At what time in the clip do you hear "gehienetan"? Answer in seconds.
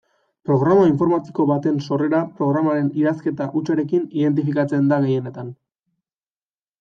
5.05-5.53